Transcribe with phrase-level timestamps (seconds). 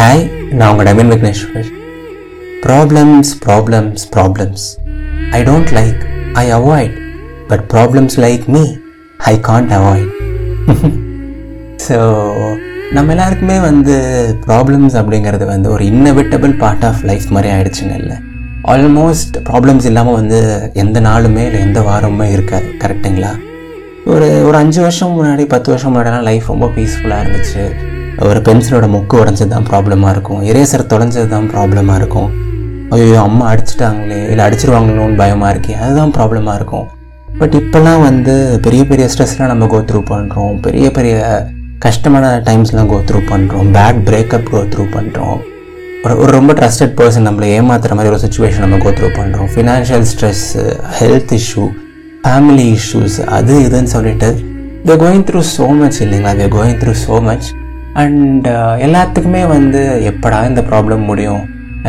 [0.00, 0.22] Hi
[0.58, 1.66] நான் உங்கள் டமின் Vigneshwar.
[2.66, 4.62] Problems problems problems
[5.38, 5.98] I don't like
[6.42, 6.94] I avoid
[7.50, 8.62] but problems like me
[9.32, 10.12] I can't avoid
[11.86, 11.98] so
[12.96, 13.96] நம்ம எல்லாருக்குமே வந்து
[14.46, 18.18] problems அப்படிங்கிறது வந்து ஒரு இன்னவிட்டபிள் பார்ட் ஆஃப் லைஃப் மாதிரி ஆயிடுச்சுங்க இல்லை.
[18.76, 20.40] ஆல்மோஸ்ட் ப்ராப்ளம்ஸ் இல்லாமல் வந்து
[20.84, 22.70] எந்த நாளுமே இல்லை எந்த வாரமுமே இருக்காது.
[22.84, 23.34] கரெக்டுங்களா
[24.14, 27.64] ஒரு ஒரு அஞ்சு வருஷம் முன்னாடி பத்து வருஷம் முன்னாடிலாம் லைஃப் ரொம்ப பீஸ்ஃபுல்லாக இருந்துச்சு.
[28.28, 30.40] ஒரு பென்சிலோட மொக்கு உடஞ்சது தான் ப்ராப்ளமாக இருக்கும்.
[30.50, 32.30] எரேசர் தொலைஞ்சது தான் ப்ராப்ளமாக இருக்கும்.
[32.94, 36.86] ஐயோ அம்மா அடிச்சிட்டாங்களே இல்லை அடிச்சிருவாங்களோன்னு பயமாக இருக்கே அதுதான் ப்ராப்ளமாக இருக்கும்.
[37.40, 38.32] பட் இப்போல்லாம் வந்து
[38.64, 41.14] பெரிய பெரிய ஸ்ட்ரெஸ்லாம் நம்ம கோ த்ரூ பண்ணுறோம் பெரிய பெரிய
[41.84, 45.38] கஷ்டமான டைம்ஸ்லாம் கோ த்ரூ பண்ணுறோம் பேட் பிரேக்கப் கோ த்ரூ பண்ணுறோம்
[46.04, 50.06] ஒரு ஒரு ரொம்ப ட்ரஸ்டட் பர்சன் நம்மளை ஏமாத்துற மாதிரி ஒரு சுச்சுவேஷன் நம்ம கோ த்ரூ பண்ணுறோம் financial
[50.12, 50.64] stress
[50.98, 51.64] health issue
[52.24, 54.28] family issues அது இதுன்னு சொல்லிட்டு
[54.88, 56.32] we going through so much இல்லைங்களா?
[56.40, 57.48] We going through so much
[58.00, 61.42] and uh, எல்லாத்துக்குமே வந்து எப்படா இந்த ப்ராப்ளம் முடியும்?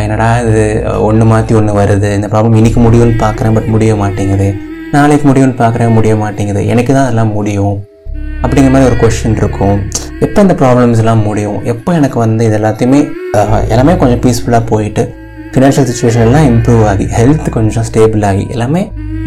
[0.04, 0.64] என்னடா இது
[1.08, 2.09] ஒன்று மாற்றி ஒன்று வருது?
[2.18, 4.48] இந்த ப்ராப்ளம் இன்னைக்கு முடியும்னு பார்க்குறேன் பட் முடிய மாட்டேங்குது.
[4.95, 6.62] நாளைக்கு முடியும்னு பார்க்குறேன் முடிய மாட்டேங்குது.
[6.73, 7.76] எனக்கு தான் அதெல்லாம் முடியும்.
[8.44, 9.78] அப்படிங்கிற மாதிரி ஒரு கொஷின் இருக்கும்.
[10.26, 11.59] எப்போ இந்த ப்ராப்ளம்ஸ் எல்லாம் முடியும்?
[11.73, 13.02] எப்போ எனக்கு வந்து இது எல்லாத்தையுமே
[13.73, 15.03] எல்லாமே கொஞ்சம் பீஸ்ஃபுல்லாக போயிட்டு
[15.53, 18.84] ஃபினான்ஷியல் சுச்சுவேஷன் எல்லாம் இம்ப்ரூவ் ஆகி ஹெல்த் கொஞ்சம் ஸ்டேபிள் ஆகி எல்லாமே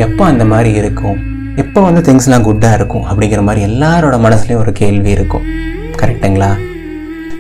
[0.07, 1.19] எப்போ அந்த மாதிரி இருக்கும்?
[1.63, 3.07] எப்போ வந்து திங்ஸ்லாம் குட்டாக இருக்கும்?
[3.11, 5.45] அப்படிங்கிற மாதிரி எல்லாரோட மனசுலேயும் ஒரு கேள்வி இருக்கும்.
[6.01, 6.53] கரெக்டுங்களா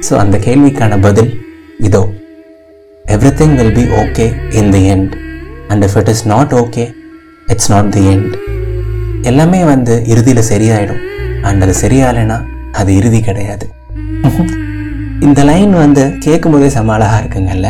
[0.07, 1.31] ஸோ அந்த கேள்விக்கான பதில்
[1.79, 2.03] இதோ.
[3.41, 4.27] Everything will be okay
[4.61, 5.15] in the end
[5.69, 6.85] and if it is not okay
[7.49, 8.35] it's not the end
[9.23, 11.03] எல்லாமே வந்து இறுதியில் சரியாயிடும்.
[11.43, 12.39] அண்ட் அது சரியாகலைன்னா
[12.73, 13.67] அது இறுதி கிடையாது.
[15.27, 17.69] இந்த லைன் வந்து கேட்கும்போதே செம்ம அழகாக இருக்குங்கல்ல.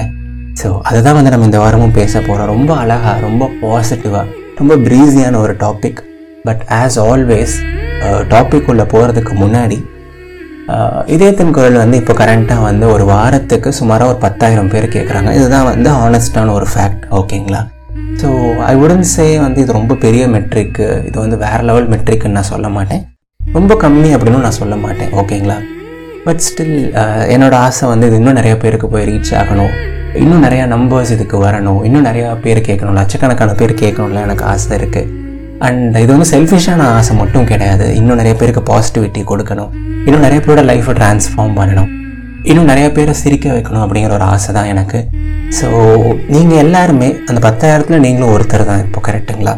[0.61, 4.27] ஸோ அதுதான் வந்து நம்ம இந்த வாரமும் பேச போகிறோம் ரொம்ப அழகாக ரொம்ப பாசிட்டிவாக
[4.59, 6.01] ரொம்ப ப்ரீஸியான ஒரு topic
[6.45, 7.55] but as always
[8.29, 9.79] topic உள்ளே போகிறதுக்கு முன்னாடி
[11.15, 15.91] இதயத்தின் குரல் வந்து இப்போ கரண்ட்டாக வந்து ஒரு வாரத்துக்கு சுமாராக ஒரு பத்தாயிரம் பேர் கேட்குறாங்க இதுதான் வந்து
[15.91, 17.63] ஆனஸ்டான ஒரு ஃபேக்ட் ஓகேங்களா
[18.21, 18.29] ஸோ
[18.71, 22.69] ஐ உடன் சே வந்து இது ரொம்ப பெரிய மெட்ரிக்கு இது வந்து வேறு லெவல் மெட்ரிக்குன்னு நான் சொல்ல
[22.69, 23.03] மாட்டேன்.
[23.41, 25.57] ரொம்ப கம்மி அப்படின்னு நான் சொல்ல மாட்டேன் ஓகேங்களா
[26.27, 26.77] பட் ஸ்டில்
[27.35, 29.73] என்னோடய ஆசை வந்து இது இன்னும் நிறையா பேருக்கு போய் ரீச் ஆகணும்.
[30.23, 31.85] இன்னும் நிறையா நம்பர்ஸ் இதுக்கு வரணும்.
[31.85, 35.23] இன்னும் நிறையா பேர் கேட்கணும் லட்சக்கணக்கான பேர் கேட்கணும்ல எனக்கு ஆசை இருக்குது
[35.67, 37.87] அண்ட் இது வந்து செல்ஃபிஷான ஆசை மட்டும் கிடையாது.
[37.99, 39.71] இன்னும் நிறைய பேருக்கு பாசிட்டிவிட்டி கொடுக்கணும்.
[40.07, 41.91] இன்னும் நிறைய பேரோட லைஃப்பை ட்ரான்ஸ்ஃபார்ம் பண்ணணும்.
[42.51, 44.99] இன்னும் நிறைய பேரை சிரிக்க வைக்கணும் அப்படிங்கிற ஒரு ஆசை தான் எனக்கு.
[45.59, 45.69] ஸோ
[46.35, 49.55] நீங்கள் எல்லாருமே அந்த பத்தாயிரத்தில் நீங்களும் ஒருத்தர் தான் இப்போ கரெக்டுங்களா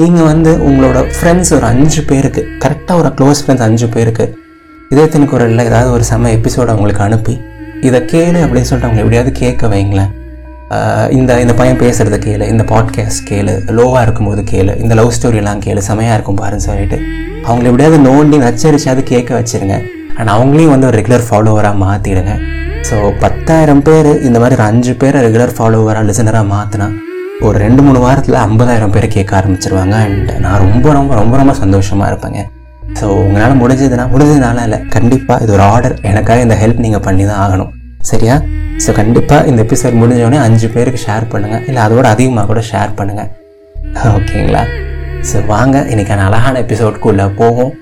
[0.00, 4.24] நீங்கள் வந்து உங்களோட ஃப்ரெண்ட்ஸ் ஒரு அஞ்சு பேருக்கு கரெக்டாக ஒரு க்ளோஸ் ஃப்ரெண்ட்ஸ் அஞ்சு பேருக்கு
[4.92, 7.34] இதயத்தின் குரலில் ஏதாவது ஒரு செம எபிசோடு அவங்களுக்கு அனுப்பி
[7.88, 10.12] இதை கேளு அப்படின்னு சொல்லிட்டு அவங்க எப்படியாவது கேட்க வைங்களேன்.
[11.10, 15.80] இந்த இந்த பையன் பேசுகிறத கேளு இந்த பாட்காஸ்ட் கேளு லோவாக இருக்கும்போது கேளு இந்த லவ் ஸ்டோரியெல்லாம் கேளு
[15.88, 16.98] செமையாக இருக்கும் பாருன்னு சொல்லிட்டு
[17.46, 19.76] அவங்கள எப்படியாவது நோண்டி நச்சரிச்சாவது கேட்க வச்சுருங்க.
[20.18, 22.34] அண்ட் அவங்களையும் வந்து ஒரு ரெகுலர் ஃபாலோவராக மாற்றிடுங்க
[22.90, 26.88] ஸோ பத்தாயிரம் பேர் இந்த மாதிரி ஒரு அஞ்சு பேரை ரெகுலர் ஃபாலோவராக லிசனராக மாற்றினா
[27.40, 29.94] ஒரு ரெண்டு மூணு வாரத்தில் ஐம்பதாயிரம் பேர் கேட்க ஆரம்பிச்சிருவாங்க.
[30.06, 32.42] அண்ட் நான் ரொம்ப ரொம்ப ரொம்ப ரொம்ப சந்தோஷமாக இருப்பேங்க.
[33.00, 37.42] ஸோ உங்களால் முடிஞ்சதுன்னா முடிஞ்சதுனால இல்லை கண்டிப்பாக இது ஒரு ஆர்டர் எனக்காக இந்த ஹெல்ப் நீங்கள் பண்ணி தான்
[37.46, 37.72] ஆகணும்.
[38.00, 38.42] சரியா?
[38.82, 43.30] ஸோ கண்டிப்பாக இந்த எபிசோட் முடிஞ்சோடனே அஞ்சு பேருக்கு ஷேர் பண்ணுங்கள் இல்லை அதோட அதிகமாக கூட ஷேர் பண்ணுங்கள்
[44.18, 44.62] ஓகேங்களா
[45.30, 47.72] ஸோ வாங்க இன்றைக்கான அழகான எபிசோட்குள்ளே போவோம்.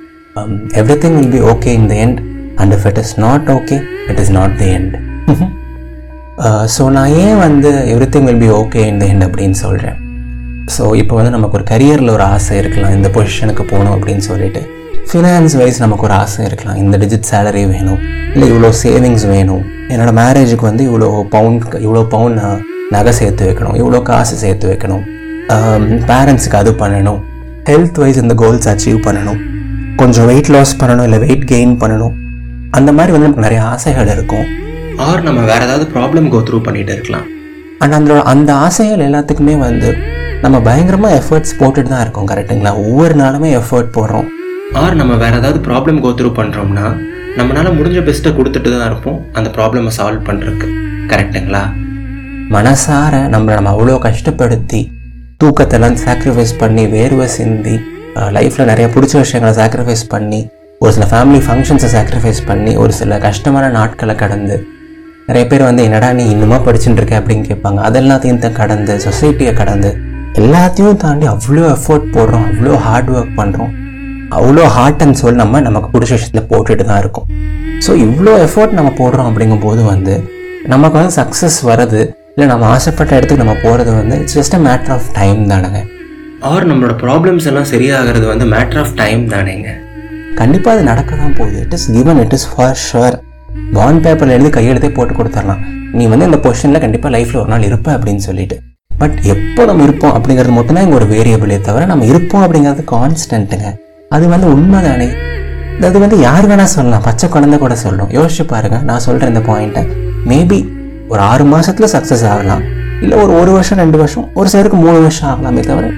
[1.05, 2.21] Everything will be okay in the end
[2.61, 3.79] and if it is not okay
[4.11, 4.95] it is not the end
[6.77, 7.71] so நான் ஏன் வந்து
[8.15, 9.99] everything will be okay in the end அப்படின்னு சொல்கிறேன்
[10.77, 12.93] ஸோ இப்போ வந்து நமக்கு ஒரு கரியரில் ஒரு ஆசை இருக்கலாம்.
[12.97, 14.61] இந்த பொசிஷனுக்கு போகணும் அப்படின்னு சொல்லிட்டு.
[15.09, 16.79] ஃபினான்ஸ் வைஸ் நமக்கு ஒரு ஆசை இருக்கலாம்.
[16.83, 18.01] இந்த டிஜிட் சேலரி வேணும்.
[18.35, 19.65] இல்லை இவ்வளோ சேவிங்ஸ் வேணும்.
[19.95, 22.41] என்னோடய மேரேஜுக்கு வந்து இவ்வளோ பவுண்ட் இவ்வளோ பவுண்ட்
[22.95, 25.05] நகை சேர்த்து வைக்கணும் இவ்வளோ காசு சேர்த்து வைக்கணும்.
[26.11, 27.21] பேரண்ட்ஸுக்கு அது பண்ணணும்.
[27.71, 29.41] ஹெல்த் வைஸ் இந்த கோல்ஸ் அச்சீவ் பண்ணணும்.
[30.01, 32.15] கொஞ்சம் வெயிட் லாஸ் பண்ணணும் இல்லை வெயிட் கெயின் பண்ணணும்.
[32.79, 34.47] அந்த மாதிரி வந்து நமக்கு நிறைய ஆசைகள் இருக்கும்.
[35.07, 37.27] ஆர் நம்ம வேறு ஏதாவது ப்ராப்ளம் கோ த்ரூ பண்ணிகிட்டு இருக்கலாம்.
[37.83, 39.91] அண்ட் அந்த அந்த ஆசைகள் எல்லாத்துக்குமே வந்து
[40.45, 44.29] நம்ம பயங்கரமாக எஃபர்ட்ஸ் போட்டுட்டு தான் இருக்கோம் கரெக்டுங்களா ஒவ்வொரு நாளுமே எஃபர்ட் போடுறோம்.
[44.83, 46.87] ஆர் நம்ம வேறு ஏதாவது ப்ராப்ளம் கோ த்ரூ பண்ணுறோம்னா
[47.39, 49.19] நம்மளால் முடிஞ்ச பெஸ்ட்டை கொடுத்துட்டு தான் இருப்போம்.
[49.33, 50.69] அந்த ப்ராப்ளமை சால்வ் பண்ணுறதுக்கு
[51.11, 51.63] கரெக்டுங்களா
[52.55, 54.81] மனசார நம்மளை நம்ம அவ்வளோ கஷ்டப்படுத்தி
[55.43, 57.75] தூக்கத்தெல்லாம் சாக்ரிஃபைஸ் பண்ணி வேர்வை சிந்தி
[58.37, 60.41] லைஃப்பில் நிறைய பிடிச்ச விஷயங்களை சாக்ரிஃபைஸ் பண்ணி
[60.81, 64.57] ஒரு சில ஃபேமிலி ஃபங்க்ஷன்ஸை சாக்ரிஃபைஸ் பண்ணி ஒரு சில கஷ்டமான நாட்களை கடந்து
[65.29, 67.21] நிறைய பேர் வந்து என்னடா நீ இன்னுமா படிச்சுட்டு இருக்க?
[67.21, 67.81] அப்படின்னு கேட்பாங்க.
[67.89, 69.91] அதெல்லாத்தையும் தான் கடந்து சொசைட்டியை கடந்து
[70.35, 73.73] எல்லாத்தையும் தாண்டி அவ்வளோ எஃபோர்ட் போடுறோம் அவ்வளோ ஹார்ட் ஒர்க் பண்ணுறோம்
[74.39, 77.27] அவ்வளோ ஹார்ட் அண்ட் சொல் நம்ம நமக்கு பிடிச்ச விஷயத்தில் போட்டுட்டு தான் இருக்கோம்.
[77.85, 80.15] ஸோ இவ்வளோ எஃபோர்ட் நம்ம போடுறோம் அப்படிங்கும்போது வந்து
[80.73, 82.01] நமக்கு வந்து சக்ஸஸ் வர்றது
[82.35, 85.81] இல்லை நம்ம ஆசைப்பட்ட இடத்துக்கு நம்ம போகிறது வந்து it's just a matter of time தானேங்க.
[86.51, 89.71] ஆர் நம்மளோட ப்ராப்ளம்ஸ் எல்லாம் சரியாகிறது வந்து மேட்ரு ஆஃப் டைம் தானேங்க.
[90.41, 91.59] கண்டிப்பாக அது நடக்க தான் போகுது.
[91.65, 93.17] It is given it is for sure
[93.77, 95.63] bond பேப்பரில் எழுதி கையெழுத்தே போட்டு கொடுத்துடலாம்.
[95.99, 98.57] நீ வந்து இந்த பொசிஷனில் கண்டிப்பாக லைஃப்பில் ஒரு நாள் இருப்ப அப்படின்னு சொல்லிட்டு.
[99.03, 103.69] பட் எப்போ நம்ம இருப்போம் அப்படிங்கிறது மட்டும்தான் இங்கே ஒரு வேரியபிளே தவிர நம்ம இருப்போம் அப்படிங்கிறது கான்ஸ்டன்ட்டுங்க
[104.17, 105.09] அது வந்து உண்மைதானே?
[105.89, 107.05] அது வந்து யார் வேணால் சொல்லலாம்.
[107.09, 108.11] பச்சை குழந்தை கூட சொல்லணும்.
[108.19, 108.79] யோசிச்சு பாருங்க.
[108.89, 109.83] நான் சொல்கிற இந்த பாயிண்ட்டை
[110.31, 110.59] மேபி
[111.13, 112.63] ஒரு ஆறு மாதத்தில் சக்ஸஸ் ஆகலாம்.
[113.05, 115.89] இல்லை ஒரு ஒரு வருஷம் ரெண்டு வருஷம் ஒரு சிலருக்கு மூணு வருஷம் ஆகலாமே தவிர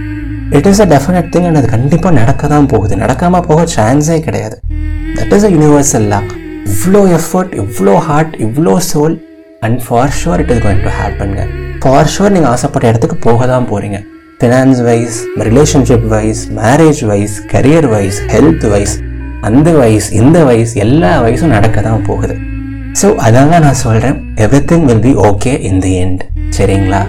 [0.59, 2.95] it is a definite thing and அது கண்டிப்பாக நடக்க தான் போகுது.
[3.03, 4.57] நடக்காமல் போக சான்ஸே கிடையாது.
[5.19, 6.33] That is a universal law
[6.73, 9.17] இவ்வளோ எஃபர்ட் இவ்வளோ ஹார்ட் இவ்வளோ soul
[9.67, 11.45] and for sure it is going to ஹேப்பனுங்க
[11.85, 13.99] for sure நீங்கள் ஆசைப்பட்ட இடத்துக்கு போக தான் போகிறீங்க
[14.39, 15.17] finance wise
[15.49, 18.95] relationship wise marriage wise career wise health wise
[19.49, 22.35] அந்த வயசு இந்த வயசு எல்லா வயசும் நடக்க தான் போகுது.
[23.01, 24.17] ஸோ அதான் நான் சொல்கிறேன்
[24.71, 26.23] everything will be okay in the end
[26.57, 27.03] சரிங்களா?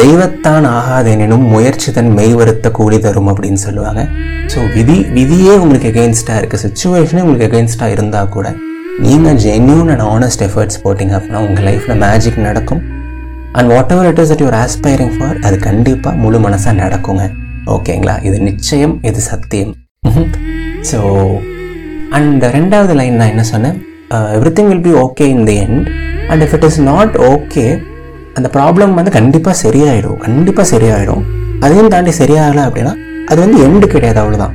[0.00, 4.02] தெய்வத்தான் ஆகாதெனினும் முயற்சி தன் மெய் வருத்த கூலி தரும் அப்படின்னு சொல்லுவாங்க.
[4.52, 8.48] ஸோ விதி விதியே உங்களுக்கு எகெயின்ஸ்டாக இருக்குது சுச்சுவேஷனே உங்களுக்கு எகெயின்ஸ்டாக இருந்தால் கூட
[9.06, 12.82] நீங்கள் ஜென்யூன் அண்ட் ஆனஸ்ட் எஃபர்ட்ஸ் போட்டிங்க அப்படின்னா உங்கள் லைஃப்பில் மேஜிக் நடக்கும்.
[13.56, 17.24] And whatever it is at your aspiring for அது கண்டிப்பாக முழு மனசாக நடக்குங்க.
[17.74, 19.72] ஓகேங்களா இது நிச்சயம் இது சத்தியம்.
[20.90, 20.98] ஸோ
[22.18, 23.76] அண்ட் ரெண்டாவது லைன் நான் என்ன சொன்னேன்?
[24.58, 25.88] Everything will be okay in the end
[26.30, 27.64] and if it is not okay
[28.38, 30.18] அந்த ப்ராப்ளம் வந்து கண்டிப்பாக சரியாயிடும்.
[30.26, 31.22] கண்டிப்பாக சரியாயிடும்.
[31.64, 32.94] அதையும் தாண்டி சரியாகலை அப்படின்னா
[33.30, 34.54] அது வந்து எண்டு கிடையாது அவ்வளோதான்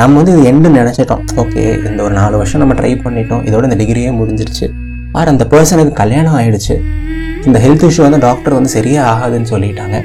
[0.00, 1.22] நம்ம வந்து இது எண்டு நினச்சிட்டோம்.
[1.42, 3.42] ஓகே இந்த ஒரு நாலு வருஷம் நம்ம ட்ரை பண்ணிட்டோம்.
[3.48, 4.66] இதோட இந்த டிகிரியே முடிஞ்சிருச்சு.
[5.18, 6.76] ஆர் அந்த பர்சனுக்கு கல்யாணம் ஆயிடுச்சு.
[7.48, 9.98] இந்த ஹெல்த் இஷ்யூ வந்து டாக்டர் வந்து சரியே ஆகாதுன்னு சொல்லிட்டாங்க.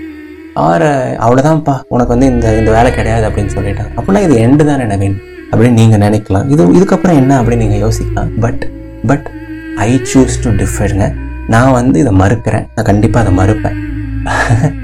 [0.53, 0.85] ஆர்
[1.25, 3.91] அவ்வளோதான்ப்பா உனக்கு வந்து இந்த இந்த வேலை கிடையாது அப்படின்னு சொல்லிட்டாங்க.
[3.97, 5.17] அப்படின்னா இது எண்டு தானே நவீன்
[5.51, 6.47] அப்படின்னு நீங்கள் நினைக்கலாம்.
[6.49, 8.31] இது இதுக்கப்புறம் என்ன அப்படின்னு நீங்கள் யோசிக்கலாம்.
[8.39, 8.63] But
[9.07, 9.27] but
[9.77, 11.07] I choose to டிஃபருங்க
[11.47, 12.65] நான் வந்து இதை மறுக்கிறேன்.
[12.75, 13.77] நான் கண்டிப்பாக அதை மறுப்பேன்.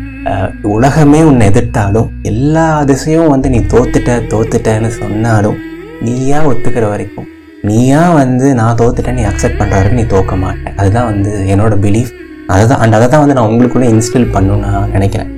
[0.76, 5.58] உலகமே உன்னை எதிர்த்தாலும் எல்லா திசையும் வந்து நீ தோத்துட்ட தோத்துட்டேன்னு சொன்னாலும்
[6.02, 7.28] நீயா ஒத்துக்கிற வரைக்கும்
[7.62, 10.76] நீயா வந்து நான் தோத்துட்டேன் நீ அக்செப்ட் பண்ணுற வரைக்கும் நீ தோக்க மாட்டேன்.
[10.76, 12.12] அதுதான் வந்து என்னோட பிலீஃப்
[12.54, 15.32] அதுதான் அண்ட் அதை தான் வந்து நான் உங்களுக்குள்ளே இன்ஸ்டில் பண்ணணும்னு நான் நினைக்கிறேன்.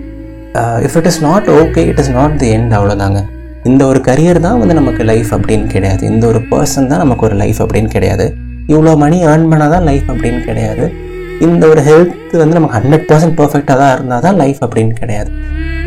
[0.87, 3.21] If it is not okay it is not the end அவ்வளோதாங்க
[3.69, 6.03] இந்த ஒரு கரியர் தான் வந்து நமக்கு லைஃப் அப்படின்னு கிடையாது.
[6.11, 8.25] இந்த ஒரு பர்சன் தான் நமக்கு ஒரு லைஃப் அப்படின்னு கிடையாது.
[8.73, 10.85] இவ்வளோ மணி ஏர்ன் பண்ணால் தான் லைஃப் அப்படின்னு கிடையாது.
[11.47, 15.29] இந்த ஒரு ஹெல்த் வந்து நமக்கு ஹண்ட்ரட் பர்சன்ட் பர்ஃபெக்டாக தான் இருந்தால் தான் லைஃப் அப்படின்னு கிடையாது.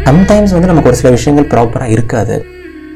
[0.08, 2.36] சம்டைம்ஸ் வந்து நமக்கு ஒரு சில விஷயங்கள் ப்ராப்பராக இருக்காது.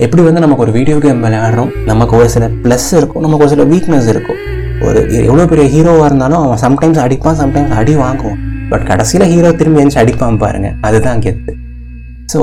[0.04, 3.64] எப்படி வந்து நமக்கு ஒரு வீடியோ கேம் விளையாடுறோம் நமக்கு ஒரு சில ப்ளஸ் இருக்கும் நமக்கு ஒரு சில
[3.72, 4.40] வீக்னஸ் இருக்கும்.
[4.86, 8.40] ஒரு எவ்வளோ பெரிய ஹீரோவாக இருந்தாலும் அவன் சம்டைம்ஸ் அடிப்பான் சம்டைம்ஸ் அடி வாங்குவான்.
[8.70, 11.52] பட் கடைசியில் ஹீரோ திரும்பி எழுந்து அடிப்பான் பாருங்கள் அதுதான் கெத்து.
[12.32, 12.40] ஸோ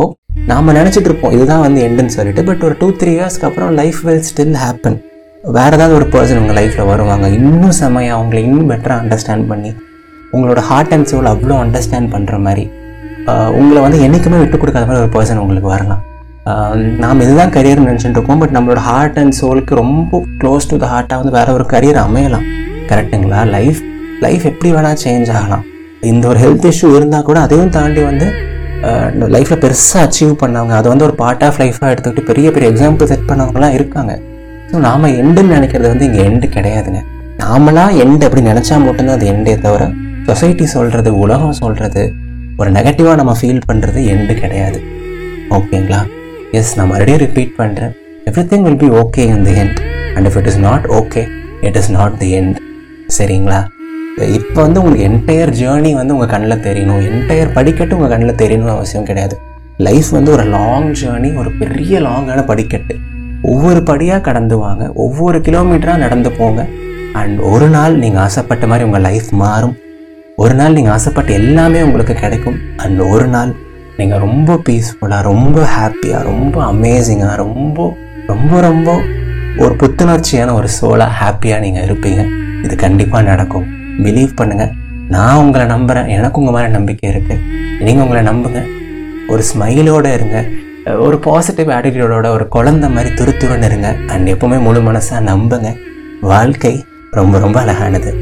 [0.52, 1.34] நாம் நினச்சிட்டு இருப்போம்.
[1.36, 2.42] இதுதான் வந்து எண்டுன்னு சொல்லிட்டு.
[2.50, 4.98] பட் ஒரு டூ த்ரீ இயர்ஸ்க்கு அப்புறம் லைஃப் வில் ஸ்டில் ஹேப்பன்
[5.58, 7.26] வேறு ஏதாவது ஒரு பர்சன் உங்கள் லைஃப்பில் வருவாங்க.
[7.38, 9.72] இன்னும் செமையாக அவங்கள இன்னும் பெட்டராக அண்டர்ஸ்டாண்ட் பண்ணி
[10.36, 12.66] உங்களோட ஹார்ட் அண்ட் சோல் அவ்வளோ அண்டர்ஸ்டாண்ட் பண்ணுற மாதிரி
[13.60, 16.02] உங்களை வந்து என்றைக்குமே விட்டு கொடுக்காத மாதிரி ஒரு பர்சன் உங்களுக்கு வரலாம்.
[17.04, 21.18] நாம் இதுதான் கரியர் நினச்சிட்டு இருக்கோம் பட் நம்மளோட ஹார்ட் அண்ட் சோலுக்கு ரொம்ப க்ளோஸ் டு த ஹார்ட்டாக
[21.22, 22.46] வந்து வேற ஒரு கரியர் அமையலாம்.
[22.90, 23.80] கரெக்டுங்களா லைஃப்
[24.26, 25.64] லைஃப் எப்படி வேணால் சேஞ்ச் ஆகலாம்.
[26.12, 28.28] இந்த ஒரு ஹெல்த் இஷ்யூ இருந்தால் கூட அதையும் தாண்டி வந்து
[29.36, 33.30] லைஃப்பில் பெருசாக அச்சீவ் பண்ணவங்க அதை வந்து ஒரு பார்ட் ஆஃப் லைஃபாக எடுத்துக்கிட்டு பெரிய பெரிய எக்ஸாம்பிள் செட்
[33.30, 34.14] பண்ணவங்களாம் இருக்காங்க.
[34.72, 37.02] ஸோ நாம் எண்டுன்னு நினைக்கிறது வந்து இங்கே எண்டு கிடையாதுங்க.
[37.42, 39.88] நாமளாக எண்டு அப்படி நினச்சா மட்டும்தான் அது எண்டே தவிர
[40.28, 42.04] சொசைட்டி சொல்கிறது உலகம் சொல்கிறது
[42.60, 44.82] ஒரு நெகட்டிவாக நம்ம ஃபீல் பண்ணுறது எண்டு கிடையாது.
[45.58, 46.02] ஓகேங்களா
[46.58, 47.94] எஸ் நான் மறுபடியும் ரிப்பீட் பண்ணுறேன்
[48.52, 49.80] everything will be okay in the end
[50.16, 51.24] and if it is not okay
[51.68, 52.58] it is not the end
[53.18, 53.60] சரிங்களா?
[54.38, 57.02] இப்போ வந்து உங்களுக்கு என்டையர் ஜேர்னி வந்து உங்கள் கண்ணில் தெரியணும்.
[57.10, 59.36] என்டையர் படிக்கட்டு உங்கள் கண்ணில் தெரியணும்னு அவசியம் கிடையாது.
[59.88, 62.96] லைஃப் வந்து ஒரு லாங் ஜேர்னி ஒரு பெரிய லாங்கான படிக்கட்டு.
[63.52, 66.62] ஒவ்வொரு படியாக கடந்து வாங்க ஒவ்வொரு கிலோமீட்டராக நடந்து போங்க.
[67.22, 69.76] அண்ட் ஒரு நாள் நீங்கள் ஆசைப்பட்ட மாதிரி உங்கள் லைஃப் மாறும்.
[70.44, 72.58] ஒரு நாள் நீங்கள் ஆசைப்பட்ட எல்லாமே உங்களுக்கு கிடைக்கும்.
[72.84, 73.52] அண்ட் ஒரு நாள்
[73.98, 77.98] நீங்கள் ரொம்ப பீஸ்ஃபுல்லாக ரொம்ப ஹாப்பியாக ரொம்ப அமேசிங்காக ரொம்ப
[78.28, 79.02] ரொம்ப ரொம்ப
[79.58, 82.28] ஒரு புத்துணர்ச்சியான ஒரு சோலாக ஹாப்பியாக நீங்கள் இருப்பீங்க.
[82.64, 83.68] இது கண்டிப்பாக நடக்கும்.
[84.04, 84.72] பிலீவ் பண்ணுங்கள்
[85.10, 87.42] நான் உங்களை நம்புகிறேன் எனக்கு உங்கள் மேலே நம்பிக்கை இருக்குது
[87.80, 88.62] நீங்கள் உங்களை நம்புங்க.
[89.28, 90.46] ஒரு ஸ்மைலோடு இருங்க.
[90.98, 93.96] ஒரு பாசிட்டிவ் ஆட்டிடியூடோட ஒரு குழந்தை மாதிரி துருத்துருன்னு இருங்க.
[94.08, 95.78] அண்ட் எப்போவுமே முழு மனசாக நம்புங்க.
[96.22, 98.14] வாழ்க்கை ரொம்ப ரொம்ப அழகானது.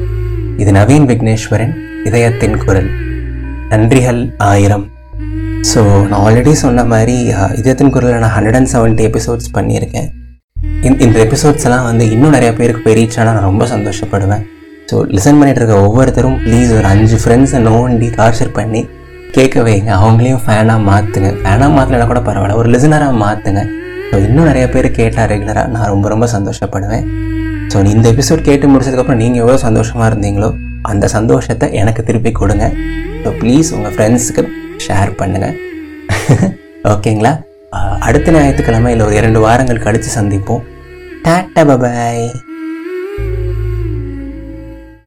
[0.57, 2.89] இது நவீன் விக்னேஸ்வரன் இதயத்தின் குரல்.
[3.69, 4.91] நன்றிகள் ஆயிரம்.
[5.69, 7.13] ஸோ நான் ஆல்ரெடி சொன்ன மாதிரி
[7.59, 10.07] இதயத்தின் குரலில் நான் ஹண்ட்ரட் அண்ட் செவன்ட்டி எபிசோட்ஸ் பண்ணியிருக்கேன்.
[10.87, 14.43] இந்த இந்த எபிசோட்ஸ் எல்லாம் வந்து இன்னும் நிறைய பேருக்கு போய் ரீச் ஆனால் நான் ரொம்ப சந்தோஷப்படுவேன்.
[14.89, 18.81] ஸோ லிசன் பண்ணிட்டு இருக்க ஒவ்வொருத்தரும் ப்ளீஸ் ஒரு அஞ்சு ஃப்ரெண்ட்ஸை நோண்டி டார்ச்சர் பண்ணி
[19.35, 19.91] கேட்க வைங்க.
[19.99, 22.57] அவங்களையும் ஃபேனாக மாற்றுங்க ஃபேனாக மாற்றலைன்னா கூட பரவாயில்ல.
[22.61, 23.63] ஒரு லிசனராக மாற்றுங்க
[24.09, 27.05] ஸோ இன்னும் நிறைய பேர் கேட்டால் ரெகுலராக நான் ரொம்ப ரொம்ப சந்தோஷப்படுவேன்.
[27.73, 30.49] ஸோ இந்த எபிசோட் கேட்டு முடிச்சதுக்கப்புறம் நீங்கள் எவ்வளோ சந்தோஷமாக இருந்தீங்களோ
[30.91, 32.67] அந்த சந்தோஷத்தை எனக்கு திருப்பி கொடுங்க.
[33.23, 34.43] ஸோ ப்ளீஸ் உங்கள் ஃப்ரெண்ட்ஸுக்கு
[34.77, 35.55] ஷேர் பண்ணுங்கள்
[36.83, 37.33] ஓகேங்களா
[37.99, 40.63] அடுத்த ஞாயிற்றுக்கிழமை இல்லை ஒரு இரண்டு வாரங்கள் கழித்து சந்திப்போம்.
[41.23, 42.31] Tata bye bye